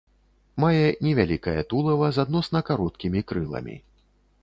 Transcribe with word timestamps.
Мае 0.63 0.87
невялікае 1.09 1.55
тулава 1.73 2.09
з 2.17 2.25
адносна 2.27 2.59
кароткімі 2.73 3.27
крыламі. 3.33 3.75